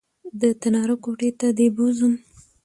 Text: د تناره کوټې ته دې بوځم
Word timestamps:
د 0.41 0.43
تناره 0.61 0.95
کوټې 1.03 1.29
ته 1.39 1.47
دې 1.57 1.67
بوځم 1.75 2.13